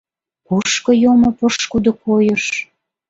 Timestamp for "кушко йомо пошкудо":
0.47-1.91